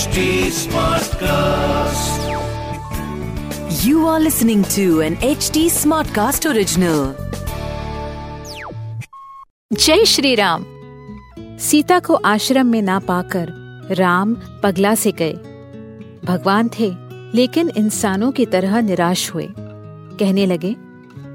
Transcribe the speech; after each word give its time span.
HD 0.00 0.20
Smartcast. 0.56 2.20
You 3.78 4.06
are 4.06 4.20
listening 4.20 4.62
to 4.74 4.84
an 5.00 5.16
HD 5.28 5.64
Smartcast 5.70 6.46
original. 6.50 7.00
जय 9.72 10.04
श्री 10.04 10.34
राम 10.34 10.64
सीता 11.60 11.98
को 11.98 12.14
आश्रम 12.26 12.66
में 12.66 12.80
ना 12.82 12.98
पाकर 13.08 13.52
राम 13.98 14.34
पगला 14.62 14.94
से 14.94 15.12
गए 15.18 15.34
भगवान 16.24 16.70
थे 16.78 16.90
लेकिन 17.34 17.70
इंसानों 17.76 18.30
की 18.32 18.46
तरह 18.46 18.80
निराश 18.80 19.30
हुए 19.34 19.46
कहने 19.50 20.46
लगे 20.46 20.74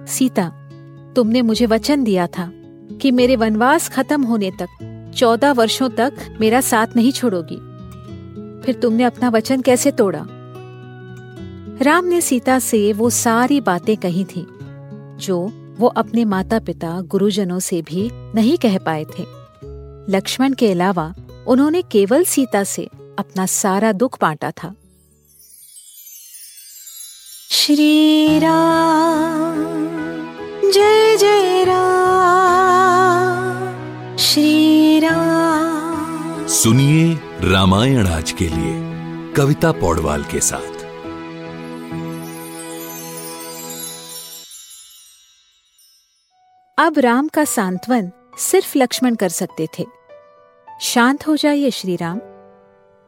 सीता 0.07 0.47
तुमने 1.15 1.41
मुझे 1.51 1.65
वचन 1.75 2.03
दिया 2.03 2.27
था 2.37 2.49
कि 3.01 3.11
मेरे 3.11 3.35
वनवास 3.35 3.89
खत्म 3.89 4.23
होने 4.23 4.51
तक 4.61 5.13
चौदह 5.17 5.51
वर्षों 5.61 5.89
तक 6.01 6.27
मेरा 6.41 6.61
साथ 6.63 6.95
नहीं 6.95 7.11
छोड़ोगी 7.11 7.74
फिर 8.65 8.75
तुमने 8.75 9.03
अपना 9.03 9.29
वचन 9.29 9.61
कैसे 9.61 9.91
तोड़ा? 9.91 10.25
राम 11.81 12.05
ने 12.05 12.21
सीता 12.21 12.59
से 12.59 12.93
वो 12.93 13.09
सारी 13.09 13.61
बातें 13.61 13.97
कही 13.97 14.25
थी, 14.25 14.45
जो 15.19 15.51
वो 15.79 15.87
अपने 15.87 16.25
माता 16.25 16.59
पिता 16.59 17.01
गुरुजनों 17.01 17.59
से 17.59 17.81
भी 17.81 18.09
नहीं 18.35 18.57
कह 18.57 18.77
पाए 18.77 19.03
थे। 19.03 19.23
लक्ष्मण 20.09 20.53
के 20.53 20.71
अलावा 20.71 21.13
उन्होंने 21.47 21.81
केवल 21.81 22.23
सीता 22.23 22.63
से 22.63 22.89
अपना 23.19 23.45
सारा 23.45 23.91
दुख 23.91 24.17
बांटा 24.21 24.51
था। 24.51 24.75
श्री 27.51 28.39
राम, 28.39 29.55
जय 30.71 31.17
जय 31.17 31.63
राम, 31.63 31.77
श्री 34.17 34.99
राम। 34.99 36.47
सुनिए 36.47 37.19
रामायण 37.41 38.07
आज 38.07 38.31
के 38.31 38.47
लिए, 38.47 38.73
कविता 39.33 39.71
पौडवाल 39.71 40.23
के 40.23 40.39
साथ। 40.39 40.85
अब 46.77 46.99
राम 46.99 47.27
का 47.27 47.45
सांत्वन 47.45 48.11
सिर्फ़ 48.39 48.77
लक्ष्मण 48.77 49.15
कर 49.15 49.29
सकते 49.29 49.67
थे। 49.79 49.85
शांत 50.81 51.27
हो 51.27 51.35
जाइए 51.35 51.71
श्री 51.71 51.95
राम 51.95 52.21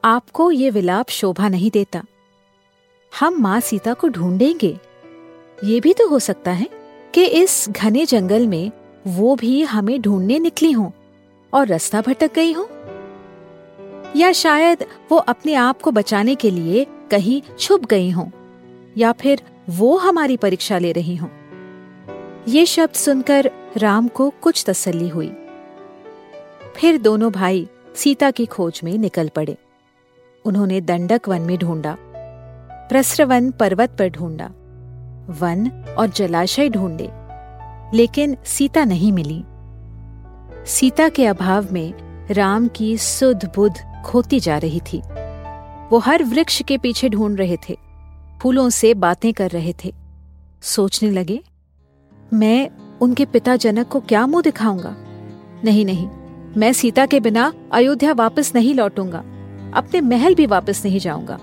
आपको 0.05 0.51
ये 0.51 0.69
विलाप 0.69 1.09
शोभा 1.09 1.49
नहीं 1.49 1.71
देता। 1.71 2.03
हम 3.19 3.41
माँ 3.41 3.59
सीता 3.59 3.93
को 3.93 4.07
ढूंढेंगे। 4.07 4.79
ये 5.63 5.79
भी 5.79 5.93
तो 5.93 6.07
हो 6.07 6.19
सकता 6.19 6.51
है 6.51 6.69
कि 7.13 7.25
इस 7.25 7.69
घने 7.69 8.05
जंगल 8.05 8.47
में 8.47 8.71
वो 9.07 9.35
भी 9.35 9.63
हमें 9.63 10.01
ढूँढने 10.01 10.39
निकली 10.39 10.71
हों 10.71 10.91
और 11.53 11.67
रास्ता 11.67 12.01
भटक 12.01 12.33
गई 12.33 12.53
हों। 12.53 12.76
या 14.17 14.31
शायद 14.31 14.83
वो 15.11 15.17
अपने 15.17 15.53
आप 15.53 15.81
को 15.81 15.91
बचाने 15.91 16.35
के 16.35 16.51
लिए 16.51 16.85
कहीं 17.11 17.41
छुप 17.59 17.85
गई 17.85 18.09
हों, 18.09 18.29
या 18.97 19.11
फिर 19.11 19.41
वो 19.69 19.97
हमारी 19.97 20.37
परीक्षा 20.37 20.77
ले 20.77 20.91
रही 20.91 21.15
हों। 21.15 21.29
ये 22.47 22.65
शब्द 22.65 22.93
सुनकर 22.93 23.51
राम 23.77 24.07
को 24.07 24.29
कुछ 24.41 24.63
तसल्ली 24.67 25.09
हुई। 25.09 25.31
फिर 26.75 26.97
दोनों 26.97 27.31
भाई 27.31 27.67
सीता 27.95 28.31
की 28.31 28.45
खोज 28.45 28.81
में 28.83 28.97
निकल 28.97 29.29
पड़े। 29.29 29.57
उन्होंने 30.45 30.81
दंडक 30.81 31.29
वन 31.29 31.41
में 31.41 31.57
ढूंढा, 31.57 31.95
प्रस्रवन 32.89 33.51
पर्वत 33.51 33.95
पर 33.99 34.09
ढूंढा, 34.09 34.47
वन 35.39 35.69
और 35.97 36.07
जलाशय 36.07 36.69
ढूंढे, 36.69 37.09
लेकिन 37.97 38.37
सीता 38.45 38.85
नहीं 38.85 39.11
मिली। 39.11 39.43
सीता 40.65 41.09
के 41.09 41.25
अभाव 41.25 41.67
में 41.71 41.93
राम 42.31 42.67
की 42.67 42.97
सुध 42.97 43.45
बुध 43.55 43.73
खोती 44.05 44.39
जा 44.39 44.57
रही 44.57 44.79
थी। 44.91 45.01
वो 45.91 45.97
हर 45.97 46.23
वृक्ष 46.23 46.61
के 46.61 46.77
पीछे 46.77 47.09
ढूंढ 47.09 47.37
रहे 47.37 47.57
थे, 47.69 47.77
फूलों 48.41 48.69
से 48.69 48.93
बातें 48.93 49.33
कर 49.33 49.49
रहे 49.49 49.73
थे। 49.85 49.93
सोचने 50.61 51.09
लगे, 51.11 51.39
मैं 52.33 52.69
उनके 53.01 53.25
पिता 53.25 53.55
जनक 53.55 53.87
को 53.87 53.99
क्या 53.99 54.25
मुँह 54.27 54.41
दिखाऊँगा? 54.41 54.95
नहीं 55.65 55.85
नहीं, 55.85 56.07
मैं 56.57 56.71
सीता 56.73 57.05
के 57.05 57.19
बिना 57.19 57.51
अयोध्या 57.73 58.13
वापस 58.13 58.51
नहीं 58.55 58.73
लौटूँगा, 58.75 59.19
अपने 59.73 60.01
महल 60.01 60.35
भी 60.35 60.45
वापस 60.45 60.81
नहीं 60.85 60.99
जाऊँगा। 60.99 61.37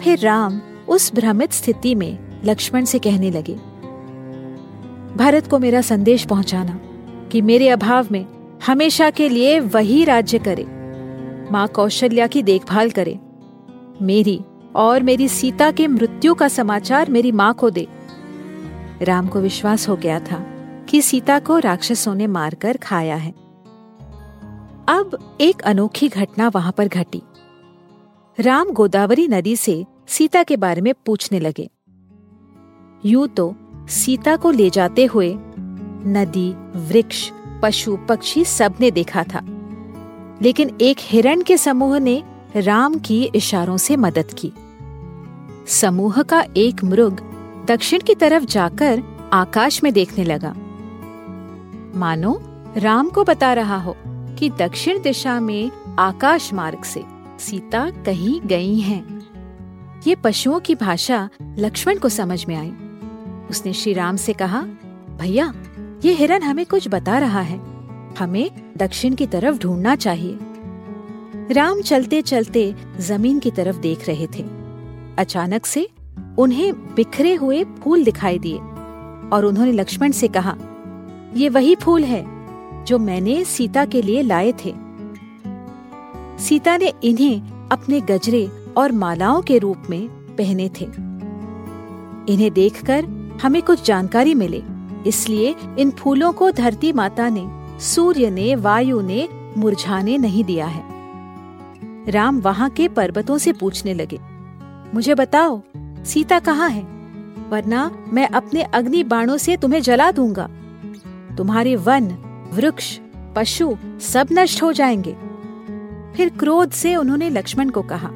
फिर 0.00 0.18
राम 0.18 0.60
उस 0.88 1.14
भ्रमित 1.14 1.52
स्थिति 1.52 1.94
में 1.94 2.18
लक्ष्मण 2.44 2.84
से 2.84 2.98
कहने 2.98 3.30
लगे, 3.30 3.54
भारत 5.16 5.46
को 5.46 5.58
मेरा 5.58 5.80
संदेश 5.80 6.24
पहुंचाना 6.24 6.78
कि 7.28 7.40
मेरे 7.40 7.68
अभाव 7.68 8.08
में 8.12 8.24
हमेशा 8.66 9.10
के 9.10 9.28
लिए 9.28 9.58
वही 9.60 10.04
राज्य 10.04 10.38
करे। 10.38 10.75
माँ 11.52 11.68
कौशल्या 11.68 12.26
की 12.26 12.42
देखभाल 12.42 12.90
करे। 12.90 13.18
मेरी 14.02 14.40
और 14.76 15.02
मेरी 15.02 15.28
सीता 15.28 15.70
के 15.70 15.86
मृत्यु 15.86 16.34
का 16.34 16.48
समाचार 16.48 17.10
मेरी 17.10 17.32
माँ 17.32 17.54
को 17.54 17.70
दे। 17.70 17.88
राम 19.02 19.26
को 19.26 19.40
विश्वास 19.40 19.88
हो 19.88 19.96
गया 19.96 20.20
था 20.20 20.44
कि 20.88 21.02
सीता 21.02 21.38
को 21.38 21.58
राक्षसों 21.58 22.14
ने 22.14 22.26
मारकर 22.26 22.76
खाया 22.76 23.16
है। 23.16 23.30
अब 24.88 25.36
एक 25.40 25.60
अनोखी 25.60 26.08
घटना 26.08 26.48
वहाँ 26.48 26.72
पर 26.72 26.88
घटी। 26.88 27.22
राम 28.40 28.70
गोदावरी 28.70 29.28
नदी 29.28 29.56
से 29.56 29.86
सीता 30.08 30.42
के 30.42 30.56
बारे 30.56 30.80
में 30.80 30.94
पूछने 31.06 31.40
लगे। 31.40 31.70
यूँ 33.04 33.28
तो 33.28 33.54
सीता 33.88 34.36
को 34.36 34.50
ले 34.50 34.70
जाते 34.70 35.04
हुए 35.04 35.34
नदी, 36.08 36.54
वृक्ष, 36.76 37.30
पशु, 37.62 37.98
पक्षी 38.08 38.44
सबने 38.44 38.90
देखा 38.90 39.22
था। 39.22 39.55
लेकिन 40.42 40.78
एक 40.80 40.96
हिरण 41.00 41.42
के 41.42 41.56
समूह 41.56 41.98
ने 41.98 42.22
राम 42.56 42.94
की 42.94 43.24
इशारों 43.34 43.76
से 43.76 43.96
मदद 43.96 44.26
की। 44.38 44.52
समूह 45.66 46.22
का 46.22 46.44
एक 46.56 46.84
मृग 46.84 47.20
दक्षिण 47.68 48.00
की 48.00 48.14
तरफ़ 48.14 48.44
जाकर 48.44 49.02
आकाश 49.32 49.84
में 49.84 49.92
देखने 49.92 50.24
लगा। 50.24 50.54
मानो, 51.98 52.40
राम 52.76 53.08
को 53.08 53.24
बता 53.24 53.52
रहा 53.52 53.76
हो 53.76 53.96
कि 54.06 54.50
दक्षिण 54.50 55.02
दिशा 55.02 55.40
में 55.40 55.70
आकाश 55.98 56.52
मार्ग 56.52 56.82
से 56.82 57.04
सीता 57.38 57.90
कहीं 57.90 58.40
गई 58.40 58.78
हैं। 58.80 59.26
ये 60.06 60.14
पशुओं 60.14 60.60
की 60.60 60.74
भाषा 60.74 61.28
लक्ष्मण 61.42 61.98
को 61.98 62.08
समझ 62.08 62.46
में 62.46 62.56
आई। 62.56 62.72
उसने 63.50 63.72
श्री 63.72 63.92
राम 63.92 64.16
से 64.16 64.32
कहा, 64.32 64.62
भैया, 65.20 65.54
ये 66.04 66.12
हिरण 66.12 66.42
हमें 66.42 66.66
कुछ 66.66 66.88
बता 66.88 67.18
रहा 67.18 67.40
है। 67.40 67.75
हमें 68.18 68.50
दक्षिण 68.76 69.14
की 69.14 69.26
तरफ़ 69.26 69.58
ढूंढना 69.58 69.94
चाहिए। 69.96 70.38
राम 71.52 71.80
चलते 71.80 72.20
चलते 72.22 72.74
ज़मीन 72.98 73.38
की 73.38 73.50
तरफ़ 73.50 73.76
देख 73.76 74.06
रहे 74.08 74.26
थे। 74.26 74.44
अचानक 75.18 75.66
से 75.66 75.88
उन्हें 76.38 76.72
बिखरे 76.94 77.34
हुए 77.34 77.62
फूल 77.64 78.04
दिखाई 78.04 78.38
दिए 78.38 78.58
और 79.32 79.44
उन्होंने 79.44 79.72
लक्ष्मण 79.72 80.12
से 80.12 80.28
कहा, 80.28 80.56
ये 81.36 81.48
वही 81.48 81.74
फूल 81.74 82.04
है 82.04 82.24
जो 82.84 82.98
मैंने 82.98 83.44
सीता 83.44 83.84
के 83.84 84.02
लिए 84.02 84.22
लाए 84.22 84.52
थे। 84.64 84.74
सीता 86.38 86.76
ने 86.76 86.92
इन्हें 87.04 87.68
अपने 87.68 88.00
गजरे 88.00 88.48
और 88.76 88.92
मालाओं 88.92 89.42
के 89.42 89.58
रूप 89.58 89.82
में 89.90 90.08
पहने 90.36 90.68
थे। 90.80 90.84
इन्हें 92.32 92.52
देखकर 92.52 93.04
हमें 93.42 93.62
कुछ 93.62 93.84
जानकारी 93.86 94.34
मिले, 94.34 94.62
इसलिए 95.06 95.54
इन 95.78 95.90
फूलों 95.90 96.32
को 96.32 96.50
धरती 96.50 96.92
माता 96.92 97.28
ने 97.28 97.46
सूर्य 97.80 98.30
ने, 98.30 98.54
वायु 98.54 99.00
ने 99.00 99.28
मुरझाने 99.56 100.18
नहीं 100.18 100.44
दिया 100.44 100.66
है। 100.66 100.84
राम 102.10 102.40
वहाँ 102.40 102.68
के 102.70 102.88
पर्वतों 102.88 103.38
से 103.38 103.52
पूछने 103.52 103.94
लगे, 103.94 104.18
मुझे 104.94 105.14
बताओ, 105.14 105.60
सीता 106.04 106.38
कहाँ 106.38 106.68
है? 106.70 106.82
वरना 107.48 107.90
मैं 108.12 108.28
अपने 108.28 108.62
अग्नि 108.62 109.02
बाणों 109.04 109.36
से 109.36 109.56
तुम्हें 109.56 109.80
जला 109.82 110.10
दूँगा। 110.10 110.48
तुम्हारे 111.36 111.76
वन, 111.76 112.06
वृक्ष, 112.52 112.98
पशु 113.36 113.76
सब 114.00 114.28
नष्ट 114.32 114.62
हो 114.62 114.72
जाएँगे। 114.72 115.16
फिर 116.16 116.28
क्रोध 116.28 116.70
से 116.70 116.94
उन्होंने 116.96 117.30
लक्ष्मण 117.30 117.70
को 117.70 117.82
कहा, 117.82 118.10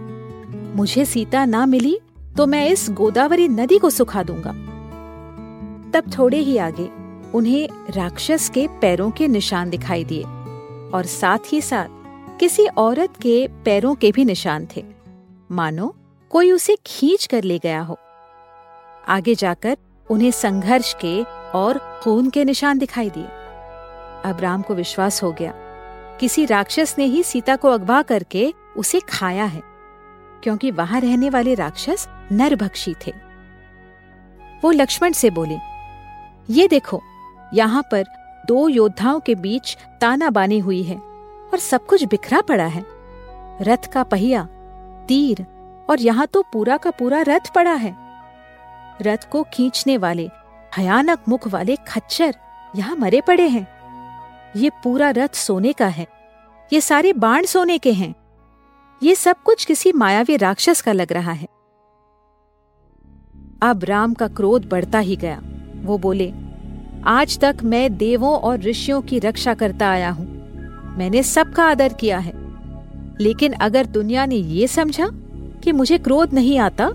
मुझे 0.76 1.04
सीता 1.04 1.44
ना 1.44 1.66
मिली 1.66 1.98
तो 2.36 2.46
मैं 2.46 2.66
इस 2.68 2.86
गोदावरी 2.90 3.48
नदी 3.48 3.78
को 3.78 3.90
सुखा 3.90 4.22
दूँगा। 4.22 4.50
तब 5.90 6.10
थोड़े 6.18 6.38
ही 6.38 6.56
आगे 6.56 6.88
उन्हें 7.34 7.68
राक्षस 7.90 8.48
के 8.48 8.66
पैरों 8.80 9.10
के 9.10 9.28
निशान 9.28 9.70
दिखाई 9.70 10.04
दिए 10.04 10.22
और 10.90 11.06
साथ 11.06 11.52
ही 11.52 11.60
साथ 11.60 12.38
किसी 12.38 12.66
औरत 12.66 13.16
के 13.22 13.48
पैरों 13.64 13.94
के 13.94 14.10
भी 14.12 14.24
निशान 14.24 14.66
थे। 14.76 14.84
मानो, 15.50 15.94
कोई 16.30 16.50
उसे 16.52 16.76
खींच 16.86 17.26
कर 17.26 17.44
ले 17.44 17.58
गया 17.58 17.80
हो। 17.80 17.98
आगे 19.08 19.34
जाकर 19.34 19.76
उन्हें 20.10 20.30
संघर्ष 20.30 20.94
के 20.94 21.22
और 21.54 22.00
खून 22.02 22.30
के 22.30 22.44
निशान 22.44 22.78
दिखाई 22.78 23.10
दिए। 23.10 23.24
अब 24.24 24.38
राम 24.40 24.62
को 24.62 24.74
विश्वास 24.74 25.22
हो 25.22 25.32
गया। 25.32 25.52
किसी 26.20 26.44
राक्षस 26.44 26.94
ने 26.98 27.04
ही 27.04 27.22
सीता 27.22 27.56
को 27.56 27.68
अगवा 27.68 28.02
करके 28.02 28.52
उसे 28.76 29.00
खाया 29.00 29.44
है, 29.44 29.62
क्योंकि 30.42 30.70
वहाँ 30.70 31.00
रहने 31.00 31.30
वाले 31.30 31.54
राक्षस 31.54 32.08
नरभक्षी 32.32 32.94
थे। 33.06 33.12
वो 34.64 34.70
लक्ष्मण 34.70 35.12
से 35.12 35.30
बोले, 35.30 35.56
ये 36.50 36.68
देखो 36.68 37.02
यहाँ 37.54 37.82
पर 37.82 38.04
दो 38.46 38.68
योद्धाओं 38.68 39.20
के 39.20 39.34
बीच 39.34 39.76
ताना 40.00 40.30
बानी 40.30 40.58
हुई 40.58 40.82
है 40.82 40.96
और 40.96 41.58
सब 41.58 41.86
कुछ 41.86 42.04
बिखरा 42.04 42.40
पड़ा 42.40 42.66
है। 42.66 42.84
रथ 43.62 43.92
का 43.92 44.02
पहिया, 44.02 44.44
तीर 45.08 45.46
और 45.90 46.00
यहाँ 46.00 46.26
तो 46.26 46.42
पूरा 46.42 46.76
का 46.76 46.90
पूरा 46.90 47.22
रथ 47.22 47.52
पड़ा 47.54 47.72
है। 47.72 47.94
रथ 49.02 49.28
को 49.30 49.42
खींचने 49.42 49.96
वाले, 49.96 50.28
भयानक 50.78 51.24
मुख 51.28 51.48
वाले 51.48 51.76
खच्चर 51.88 52.34
यहाँ 52.76 52.96
मरे 52.96 53.20
पड़े 53.20 53.48
हैं। 53.48 53.66
ये 54.56 54.70
पूरा 54.84 55.10
रथ 55.10 55.34
सोने 55.34 55.72
का 55.72 55.86
है। 55.86 56.06
ये 56.72 56.80
सारे 56.80 57.12
बाण 57.12 57.44
सोने 57.44 57.78
के 57.78 57.92
हैं। 57.92 58.14
ये 59.02 59.14
सब 59.14 59.42
कुछ 59.42 59.64
किसी 59.64 59.92
मायावी 59.92 60.36
राक्षस 60.36 60.80
का 60.80 60.92
लग 60.92 61.12
रहा 61.12 61.32
है। 61.32 61.48
अब 63.62 63.84
राम 63.84 64.14
का 64.14 64.28
क्रोध 64.28 64.68
बढ़ता 64.68 64.98
ही 64.98 65.16
गया। 65.16 65.40
वो 65.82 65.98
बोले 65.98 66.32
आज 67.06 67.38
तक 67.38 67.56
मैं 67.64 67.96
देवों 67.96 68.34
और 68.34 68.58
ऋषियों 68.60 69.00
की 69.02 69.18
रक्षा 69.18 69.54
करता 69.54 69.88
आया 69.90 70.10
हूँ। 70.10 70.26
मैंने 70.98 71.22
सबका 71.22 71.64
आदर 71.64 71.92
किया 71.92 72.18
है। 72.18 72.32
लेकिन 73.20 73.52
अगर 73.52 73.86
दुनिया 73.86 74.26
ने 74.26 74.36
ये 74.36 74.66
समझा 74.66 75.10
कि 75.64 75.72
मुझे 75.72 75.98
क्रोध 75.98 76.34
नहीं 76.34 76.58
आता 76.58 76.90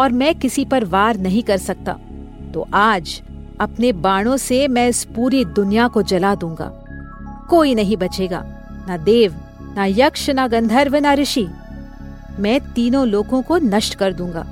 और 0.00 0.12
मैं 0.12 0.34
किसी 0.34 0.64
पर 0.64 0.84
वार 0.84 1.16
नहीं 1.16 1.42
कर 1.42 1.56
सकता 1.56 1.92
तो 2.54 2.66
आज 2.74 3.22
अपने 3.60 3.92
बाणों 3.92 4.36
से 4.36 4.68
मैं 4.68 4.88
इस 4.88 5.04
पूरी 5.04 5.44
दुनिया 5.44 5.88
को 5.88 6.02
जला 6.02 6.34
दूँगा। 6.34 6.70
कोई 7.50 7.74
नहीं 7.74 7.96
बचेगा, 7.96 8.44
ना 8.88 8.96
देव, 8.96 9.34
ना 9.76 9.86
यक्ष, 9.86 10.30
ना 10.30 10.48
गंधर्व, 10.48 10.96
ना 10.96 11.14
ऋषि। 11.14 11.46
मैं 12.38 12.60
तीनों 12.60 13.06
लोगों 13.06 13.42
को 13.42 13.58
नष्ट 13.58 13.94
कर 13.94 14.12
दूँगा। 14.12 14.46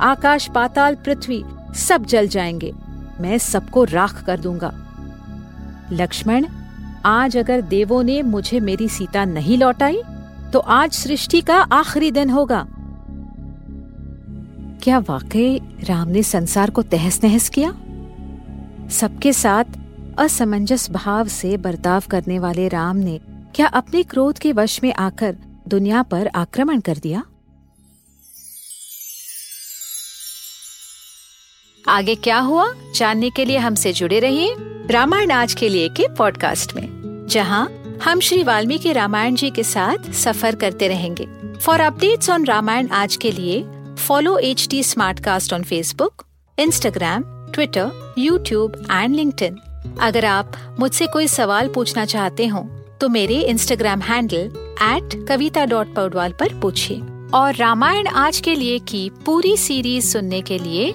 आकाश, 0.00 0.48
पाताल, 0.54 0.94
पृथ्वी 0.94 1.44
सब 1.74 2.04
जल 2.04 2.28
जाएँगे। 2.28 2.72
मैं 3.20 3.38
सबको 3.38 3.84
राख 3.84 4.22
कर 4.24 4.40
दूँगा। 4.40 4.72
लक्ष्मण, 5.92 6.46
आज 7.06 7.36
अगर 7.36 7.60
देवों 7.60 8.02
ने 8.02 8.22
मुझे 8.22 8.60
मेरी 8.60 8.88
सीता 8.88 9.24
नहीं 9.24 9.58
लौटाई 9.58 10.02
तो 10.52 10.58
आज 10.58 10.92
सृष्टि 10.92 11.40
का 11.40 11.56
आखिरी 11.56 12.10
दिन 12.10 12.30
होगा। 12.30 12.66
क्या 14.82 14.98
वाकई 14.98 15.58
राम 15.88 16.08
ने 16.08 16.22
संसार 16.22 16.70
को 16.70 16.82
तहस 16.82 17.20
नहस 17.24 17.48
किया? 17.48 17.70
सबके 18.90 19.32
साथ 19.32 19.64
असमंजस 20.18 20.90
भाव 20.90 21.28
से 21.28 21.56
बर्ताव 21.56 22.02
करने 22.10 22.38
वाले 22.38 22.68
राम 22.68 22.96
ने 22.96 23.20
क्या 23.54 23.66
अपने 23.66 24.02
क्रोध 24.02 24.38
के 24.38 24.52
वश 24.52 24.82
में 24.82 24.92
आकर 24.94 25.36
दुनिया 25.68 26.02
पर 26.02 26.26
आक्रमण 26.26 26.80
कर 26.80 26.98
दिया? 26.98 27.22
आगे 31.94 32.14
क्या 32.14 32.38
हुआ, 32.38 32.72
जानने 32.94 33.30
के 33.30 33.44
लिए 33.44 33.58
हमसे 33.58 33.92
जुड़े 33.92 34.18
रहिए 34.20 34.54
रामायण 34.90 35.30
आज 35.30 35.54
के 35.54 35.68
लिए 35.68 35.88
के 35.88 36.06
पॉडकास्ट 36.08 36.74
में, 36.76 36.88
जहाँ 37.30 37.66
हम 38.04 38.20
श्री 38.20 38.42
वाल्मीकि 38.42 38.92
रामायण 38.92 39.34
जी 39.34 39.50
के 39.50 39.62
साथ 39.62 40.12
सफ़र 40.12 40.54
करते 40.54 40.88
रहेंगे। 40.88 41.26
फॉर 41.58 41.80
अपडेट्स 41.80 42.30
ऑन 42.30 42.44
रामायण 42.44 42.88
आज 42.88 43.16
के 43.16 43.30
लिए 43.32 43.64
follow 44.08 44.38
H 44.38 44.68
T 44.70 44.82
on 45.54 45.62
Facebook 45.62 46.24
Instagram 46.58 47.22
Twitter 47.54 48.14
YouTube 48.18 48.86
and 48.90 49.16
link 49.16 49.34
अगर 50.00 50.24
आप 50.24 50.52
मुझसे 50.80 51.06
कोई 51.06 51.28
सवाल 51.28 51.68
पूछना 51.68 52.04
चाहते 52.04 52.46
हो 52.46 52.60
तो 53.00 53.08
मेरे 53.08 53.40
Instagram 53.40 54.00
handle 54.00 54.50
at 54.82 55.26
Kavita 55.28 55.64
dot 55.64 55.94
Paudwal 55.94 56.32
पर 56.32 56.60
पूछिए। 56.60 57.02
और 57.34 57.54
रामायण 57.54 58.06
आज 58.06 58.40
के 58.40 58.54
लिए 58.54 58.78
की 58.78 59.10
पूरी 59.26 59.56
सीरीज़ 59.56 60.06
सुनने 60.06 60.40
के 60.40 60.58
लिए 60.58 60.94